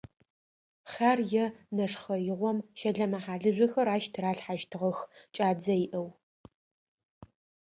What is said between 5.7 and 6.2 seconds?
иӏэу.